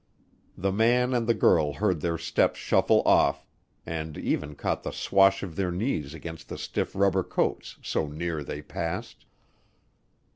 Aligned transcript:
The 0.57 0.71
man 0.71 1.13
and 1.13 1.27
the 1.27 1.35
girl 1.35 1.73
heard 1.73 2.01
their 2.01 2.17
steps 2.17 2.57
shuffle 2.59 3.03
off, 3.05 3.45
and 3.85 4.17
even 4.17 4.55
caught 4.55 4.81
the 4.81 4.89
swash 4.89 5.43
of 5.43 5.55
their 5.55 5.69
knees 5.69 6.15
against 6.15 6.49
the 6.49 6.57
stiff 6.57 6.95
rubber 6.95 7.21
coats, 7.23 7.77
so 7.83 8.07
near 8.07 8.43
they 8.43 8.63
passed. 8.63 9.27